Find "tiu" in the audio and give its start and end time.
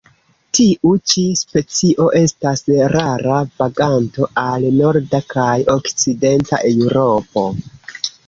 0.57-0.91